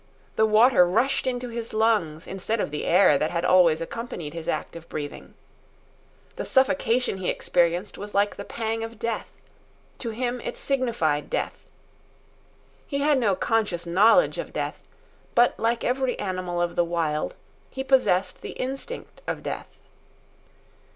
[0.35, 4.49] The water rushed into his lungs instead of the air that had always accompanied his
[4.49, 5.35] act of breathing.
[6.37, 9.29] The suffocation he experienced was like the pang of death.
[9.99, 11.65] To him it signified death.
[12.87, 14.81] He had no conscious knowledge of death,
[15.35, 17.35] but like every animal of the Wild,
[17.69, 19.67] he possessed the instinct of death.